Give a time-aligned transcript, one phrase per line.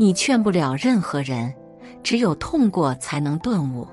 [0.00, 1.54] 你劝不了任何人，
[2.02, 3.86] 只有痛过才能顿悟。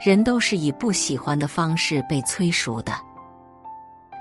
[0.00, 2.92] 人都是以不喜欢的方式被催熟的。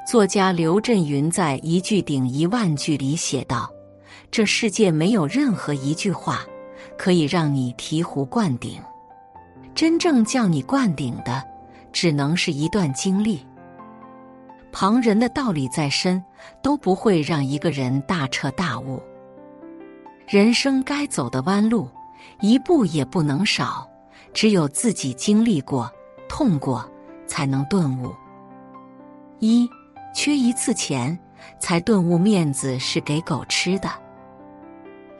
[0.07, 3.69] 作家刘震云在一句顶一万句里写道
[4.31, 6.43] ：“这世界没有任何一句话
[6.97, 8.81] 可以让你醍醐灌顶，
[9.75, 11.43] 真正叫你灌顶的，
[11.93, 13.45] 只能是一段经历。
[14.71, 16.23] 旁人的道理再深，
[16.63, 18.99] 都不会让一个人大彻大悟。
[20.27, 21.87] 人生该走的弯路，
[22.41, 23.87] 一步也不能少。”
[24.33, 25.89] 只有自己经历过、
[26.27, 26.85] 痛过，
[27.25, 28.13] 才能顿悟。
[29.39, 29.65] 一
[30.13, 31.17] 缺一次钱，
[31.57, 33.89] 才顿悟面子是给狗吃的。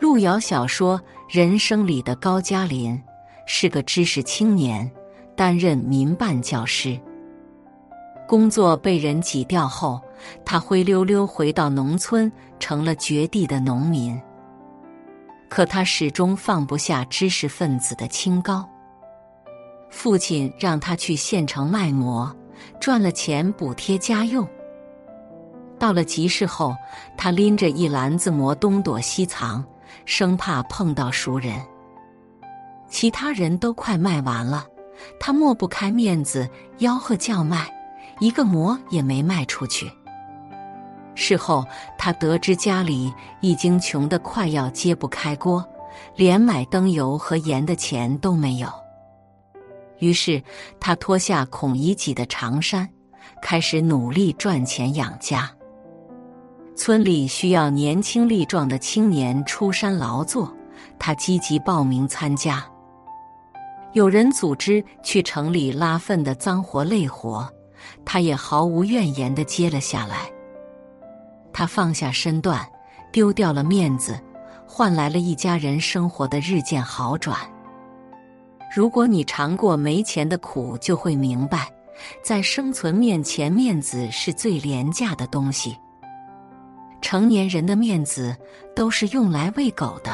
[0.02, 3.02] 路遥小说《人生》里的高加林
[3.45, 4.92] 是个知识青年，
[5.34, 7.00] 担任民办教师。
[8.28, 10.02] 工作被人挤掉后，
[10.44, 14.22] 他灰溜溜回到农村，成了绝地的农民。
[15.56, 18.70] 可他始终放不下知识分子的清高。
[19.89, 22.36] 父亲让他去县城卖馍，
[22.78, 24.45] 赚了钱补贴家用。
[25.80, 26.75] 到了集市后，
[27.16, 29.64] 他拎着一篮子馍东躲西藏，
[30.03, 31.56] 生怕碰到熟人。
[32.90, 34.66] 其他人都快卖完了，
[35.22, 37.73] 他抹不开面子吆喝叫卖，
[38.19, 39.90] 一个馍也没卖出去。
[41.16, 41.66] 事后，
[41.97, 45.66] 他得知家里已经穷得快要揭不开锅，
[46.16, 48.67] 连买灯油和盐的钱都没有。
[49.99, 50.44] 于是，
[50.80, 52.88] 他脱下孔乙己的长衫，
[53.41, 55.49] 开始努力赚钱养家。
[56.75, 60.53] 村里需要年轻力壮的青年出山劳作，
[61.00, 62.63] 他积极报名参加。
[63.94, 67.50] 有人组织去城里拉粪的脏活累活，
[68.03, 70.29] 他也毫无怨言的接了下来。
[71.57, 72.59] 他放下身段，
[73.13, 74.19] 丢掉了面子，
[74.67, 77.39] 换来了一家人生活的日渐好转。
[78.75, 81.71] 如果你尝过没钱的苦，就会明白，
[82.21, 85.77] 在生存面前，面子是最廉价的东西。
[87.01, 88.35] 成年人的面子
[88.75, 90.11] 都是用来喂狗的。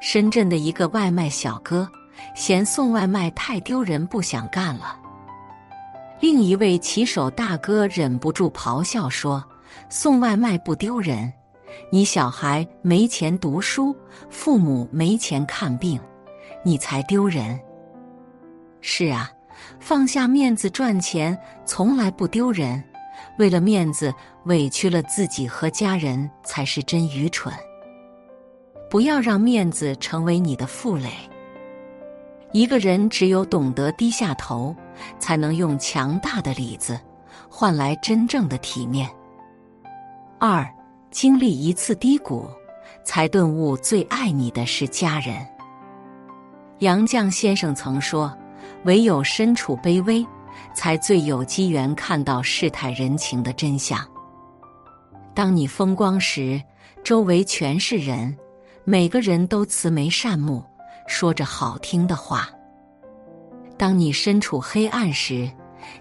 [0.00, 1.88] 深圳的一个外卖小哥
[2.36, 4.96] 嫌送外卖太丢人，不想干了。
[6.20, 9.44] 另一位骑手大哥忍不住咆哮说
[9.88, 11.32] ：“送外卖不丢人，
[11.90, 13.96] 你小孩没钱读书，
[14.30, 16.00] 父母没钱看病。”
[16.66, 17.60] 你才丢人！
[18.80, 19.30] 是啊，
[19.78, 22.82] 放下面子赚钱从来不丢人，
[23.38, 24.10] 为了面子
[24.44, 27.52] 委屈了自己和家人才是真愚蠢。
[28.88, 31.10] 不要让面子成为你的负累。
[32.52, 34.74] 一个人只有懂得低下头，
[35.18, 36.98] 才能用强大的里子
[37.50, 39.06] 换来真正的体面。
[40.38, 40.68] 二，
[41.10, 42.48] 经历一次低谷，
[43.04, 45.46] 才顿悟最爱你的是家人。
[46.80, 48.36] 杨绛先生曾说
[48.84, 50.26] ：“唯有身处卑微，
[50.74, 53.98] 才最有机缘看到世态人情的真相。
[55.32, 56.60] 当你风光时，
[57.02, 58.36] 周围全是人，
[58.84, 60.62] 每个人都慈眉善目，
[61.06, 62.40] 说着好听的话；
[63.78, 65.50] 当你身处黑暗时，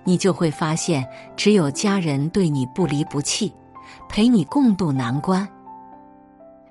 [0.03, 1.07] 你就会发现，
[1.37, 3.53] 只有家人对你不离不弃，
[4.13, 5.47] 陪你共度难关。”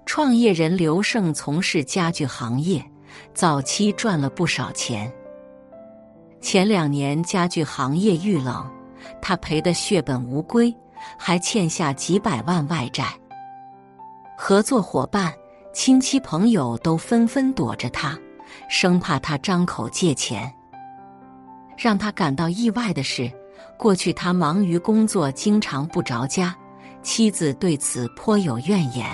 [0.06, 2.80] 创业人刘胜从事家具行业。
[3.34, 5.12] 早期赚了不少钱。
[6.41, 8.66] 前两年家具行业遇冷，
[9.20, 10.75] 他赔得血本无归，
[11.19, 13.04] 还欠下几百万外债。
[14.38, 15.30] 合作伙伴、
[15.74, 18.19] 亲戚朋友都纷纷躲着他，
[18.70, 20.50] 生怕他张口借钱。
[21.76, 23.30] 让他感到意外的是，
[23.76, 26.56] 过去他忙于工作，经常不着家，
[27.03, 29.07] 妻子对此颇有怨言。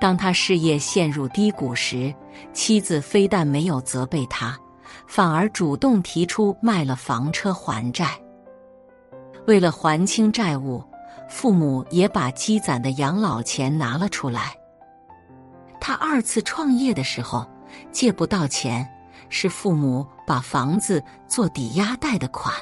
[0.00, 2.14] 当他事业陷入低谷时，
[2.52, 4.58] 妻子非但没有责备他，
[5.06, 8.18] 反而主动提出卖了房车还债。
[9.46, 10.82] 为了还清债务，
[11.28, 14.54] 父母也把积攒的养老钱拿了出来。
[15.80, 17.46] 他二次创业的时候
[17.92, 18.86] 借不到钱，
[19.28, 22.54] 是父母把房子做抵押贷的款。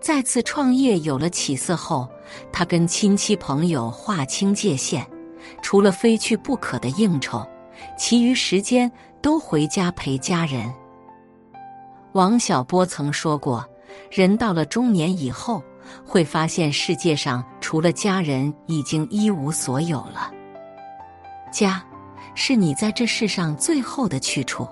[0.00, 2.08] 再次创业有了起色后，
[2.52, 5.06] 他跟亲戚朋友划清界限。
[5.62, 7.46] 除了非去不可的应酬，
[7.98, 8.90] 其余时间
[9.22, 10.72] 都回家陪家人。
[12.12, 13.66] 王小波曾说过
[14.12, 15.62] ：“人到了中年以后，
[16.04, 20.30] 会发现世界上除了家人，已经一无所有了。
[21.50, 21.82] 家，
[22.34, 24.68] 是你在这世上最后的去处。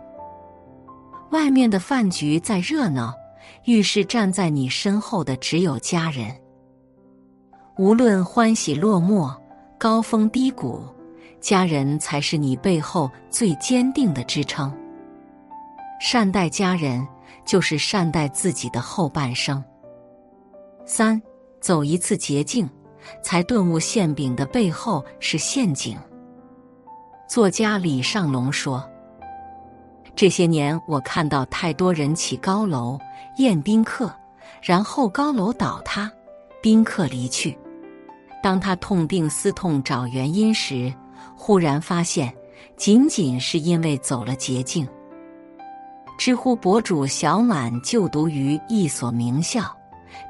[1.31, 3.15] 外面的饭局再热闹，
[3.65, 6.35] 遇事站在你身后的只有家人。
[7.77, 9.35] 无论欢喜落寞。”
[9.81, 10.83] 高峰低谷，
[11.41, 14.77] 家人才是你背后最坚定的支撑。
[16.01, 17.07] 善待家人，
[17.47, 19.63] 就是善待自己的后半生。
[20.85, 21.23] 三，
[21.61, 22.69] 走一次捷径，
[23.23, 25.97] 才顿悟馅饼的背后是陷阱。
[27.29, 28.85] 作家李尚龙说
[30.19, 32.99] ：“这些年，我看到太多人起高楼
[33.37, 34.13] 宴宾客，
[34.61, 36.11] 然后高楼倒塌，
[36.61, 37.57] 宾客离去。
[38.43, 40.93] 当他痛定思痛找原因时，
[41.37, 42.35] 忽然发现，
[42.77, 44.85] 仅仅是因为走了捷径。”
[46.19, 49.73] 知乎博主小满就读于一所名校，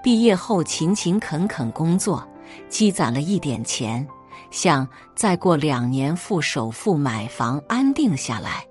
[0.02, 2.22] 毕业后勤勤恳恳工作，
[2.68, 4.06] 积攒了一点钱，
[4.50, 4.86] 想
[5.16, 8.67] 再过两年付首付买房安定下来。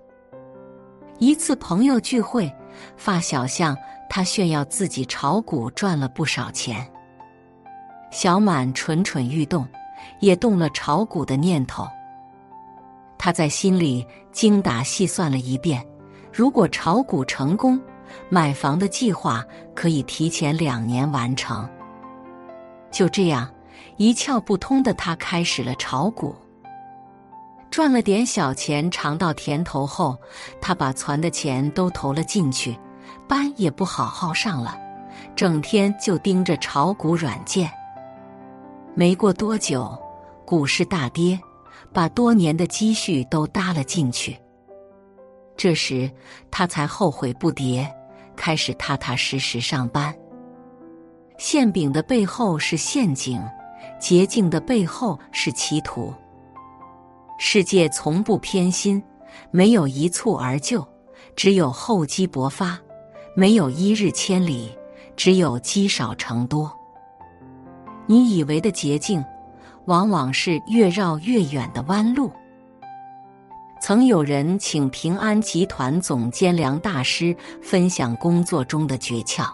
[1.19, 2.51] 一次朋友聚会，
[2.95, 3.75] 发小向
[4.07, 6.87] 他炫耀自己炒股赚了不少钱，
[8.11, 9.67] 小满蠢蠢欲动，
[10.19, 11.87] 也动了炒股的念头。
[13.17, 15.83] 他在心里精打细算了一遍。
[16.31, 17.81] 如果炒股成功，
[18.29, 19.43] 买房的计划
[19.73, 21.67] 可以提前两年完成。
[22.91, 23.51] 就这样，
[23.97, 26.35] 一窍不通的他开始了炒股，
[27.69, 30.17] 赚了点小钱，尝到甜头后，
[30.61, 32.77] 他把存的钱都投了进去，
[33.27, 34.77] 班也不好好上了，
[35.35, 37.69] 整天就盯着炒股软件。
[38.95, 39.95] 没过多久，
[40.45, 41.39] 股市大跌，
[41.93, 44.35] 把多年的积蓄都搭了进去。
[45.55, 46.09] 这时，
[46.49, 47.87] 他才后悔不迭，
[48.35, 50.15] 开始踏踏实实上班。
[51.37, 53.39] 馅饼的背后是陷阱，
[53.99, 56.11] 捷径的背后是歧途。
[57.37, 59.01] 世界从不偏心，
[59.51, 60.85] 没有一蹴而就，
[61.35, 62.77] 只有厚积薄发；
[63.35, 64.75] 没有一日千里，
[65.15, 66.71] 只有积少成多。
[68.07, 69.23] 你以为的捷径，
[69.85, 72.31] 往往是越绕越远的弯路。
[73.79, 79.47] 曾有人请平安集团总监梁大师分享工作中的诀窍。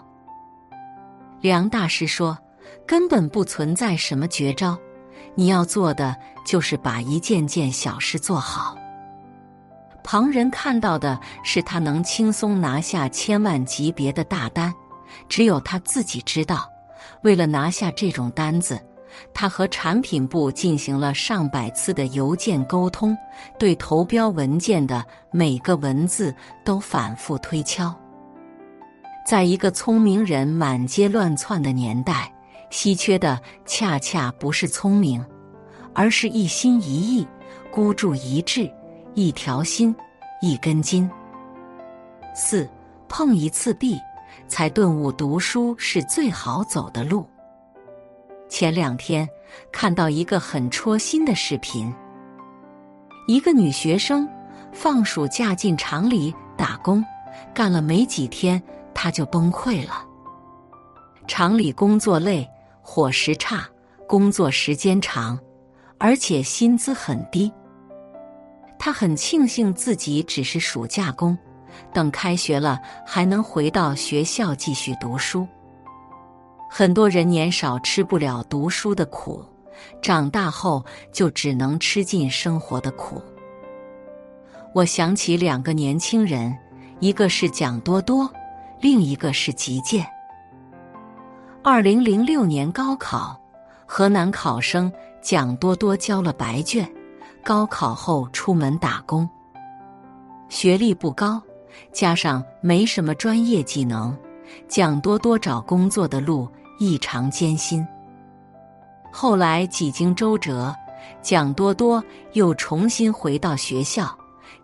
[1.42, 2.38] 梁大师说
[2.86, 4.78] ：“根本不存在什么绝招，
[5.34, 6.16] 你要做的
[6.46, 8.76] 就是把一件件小事做好。
[10.02, 14.72] 旁人看到的是他能轻松拿下千万级别的大单，
[15.28, 16.68] 只有他自己知道，
[17.22, 18.80] 为了拿下这种单子。”
[19.32, 23.16] 他和产品部进行了上百次的邮件沟通，
[23.60, 26.34] 对投标文件的每个文字
[26.64, 27.94] 都反复推敲。
[29.24, 32.28] 在一个聪明人满街乱窜的年代，
[32.74, 35.24] 稀缺的恰恰不是聪明，
[35.94, 37.24] 而是一心一意、
[37.70, 38.68] 孤注一掷、
[39.14, 39.94] 一条心、
[40.42, 41.08] 一根筋。
[42.34, 42.68] 四
[43.08, 43.96] 碰一次壁，
[44.48, 47.24] 才顿悟读书是最好走的路。
[48.48, 49.26] 前两天
[49.70, 51.94] 看到一个很戳心的视频，
[53.28, 54.28] 一个女学生
[54.72, 57.04] 放暑假进厂里打工，
[57.54, 58.60] 干了没几天，
[58.92, 60.04] 她就崩溃了。
[61.28, 62.46] 厂里工作累，
[62.86, 63.66] 伙食差，
[64.06, 65.38] 工作时间长，
[65.96, 67.50] 而且薪资很低。
[68.78, 71.36] 他很庆幸自己只是暑假工，
[71.94, 75.48] 等开学了还能回到学校继续读书。
[76.70, 79.42] 很多人年少吃不了读书的苦，
[80.02, 83.20] 长大后就只能吃尽生活的苦。
[84.74, 86.54] 我想起两个年轻人，
[87.00, 88.30] 一个是蒋多多，
[88.78, 90.06] 另一个是吉建。
[91.66, 93.40] 二零零六年高考，
[93.86, 94.92] 河南考生
[95.22, 96.86] 蒋多多交了白卷，
[97.42, 99.26] 高考后出门打工。
[100.50, 101.40] 学历不高，
[101.90, 104.14] 加上没什么专业技能，
[104.68, 106.46] 蒋多多找工作的路。
[106.78, 107.86] 异常艰辛。
[109.12, 110.74] 后来几经周折，
[111.22, 112.02] 蒋多多
[112.32, 114.12] 又重新回到学校，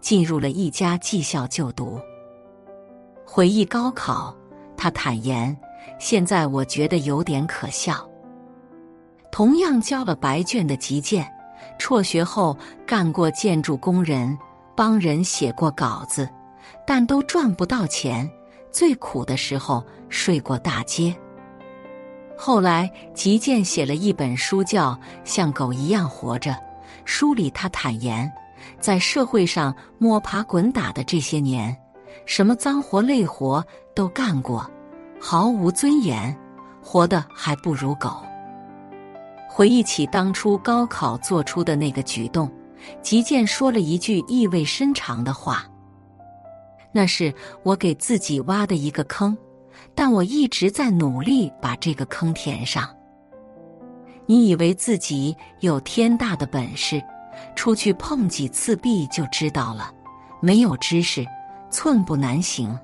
[0.00, 2.00] 进入了一家技校就读。
[3.24, 4.34] 回忆高考，
[4.76, 5.56] 他坦言
[5.98, 8.08] ：“现在我觉得有点可笑。”
[9.30, 11.26] 同样交了白卷的吉健，
[11.78, 12.56] 辍学后
[12.86, 14.36] 干过建筑工人，
[14.76, 16.28] 帮人写过稿子，
[16.86, 18.28] 但都赚不到钱。
[18.72, 21.14] 最苦的时候，睡过大街。
[22.36, 24.92] 后来，吉健写了一本书，叫
[25.24, 26.50] 《像狗一样活着》。
[27.04, 28.30] 书里他坦言，
[28.78, 31.76] 在社会上摸爬滚打的这些年，
[32.26, 34.68] 什么脏活累活都干过，
[35.20, 36.34] 毫无尊严，
[36.82, 38.22] 活得还不如狗。
[39.48, 42.50] 回忆起当初高考做出的那个举动，
[43.02, 45.66] 吉健说了一句意味深长的话
[46.90, 49.36] ：“那是我给自己挖的一个坑。”
[49.94, 52.88] 但我一直在努力把这个坑填上。
[54.26, 57.02] 你以为自己有天大的本事，
[57.56, 59.92] 出去碰几次壁就知道了。
[60.40, 61.26] 没有知识，
[61.70, 62.78] 寸步难行。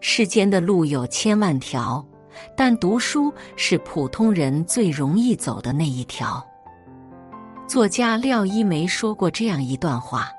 [0.00, 2.04] 世间的路有千万条，
[2.56, 6.44] 但读书是普通人最容易走的那一条。
[7.66, 10.30] 作家廖一梅说过这样一段话：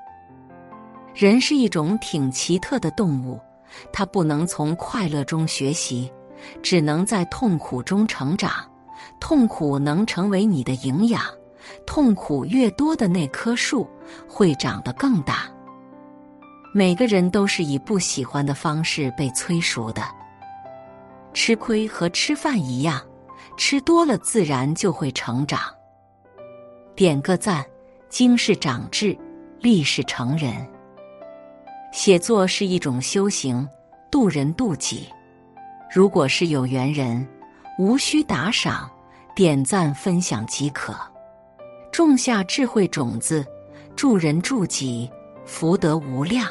[1.14, 3.38] 人是一种挺奇特的动物，
[3.92, 6.10] 它不能从快乐中学习，
[6.62, 8.52] 只能在痛苦中成长。
[9.20, 11.22] 痛苦能成为你的营养，
[11.86, 13.88] 痛苦越多的那棵树
[14.28, 15.50] 会长得更大。
[16.72, 20.02] 每个人都是以不喜欢的方式被催熟的。
[21.32, 23.00] 吃亏和吃饭一样，
[23.56, 25.60] 吃多了自然就会成长。
[26.94, 27.64] 点个赞，
[28.08, 29.16] 经是长智，
[29.60, 30.66] 立是成人。
[31.92, 33.66] 写作是一种修行，
[34.10, 35.08] 渡人渡己。
[35.90, 37.26] 如果是有缘人，
[37.78, 38.90] 无需打赏，
[39.34, 40.94] 点赞分享即可。
[41.90, 43.46] 种下智慧种子，
[43.96, 45.10] 助人助己，
[45.46, 46.46] 福德无量。